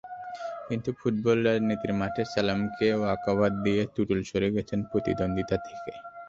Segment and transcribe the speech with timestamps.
[0.67, 5.91] কিন্তু ফুটবল রাজনীতির মাঠে সালামকে ওয়াকওভার দিয়ে টুটুল সরে গেছেন প্রতিদ্বন্দ্বিতা থেকে।